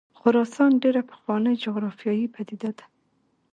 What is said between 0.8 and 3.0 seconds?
ډېره پخوانۍ جغرافیایي پدیده ده.